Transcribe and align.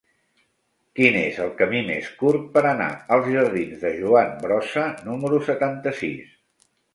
Quin 0.99 1.17
és 1.17 1.35
el 1.43 1.51
camí 1.59 1.81
més 1.89 2.07
curt 2.21 2.47
per 2.55 2.63
anar 2.69 2.87
als 3.17 3.29
jardins 3.35 3.85
de 3.85 3.93
Joan 3.99 4.33
Brossa 4.47 4.87
número 5.11 5.43
setanta-sis? 5.51 6.35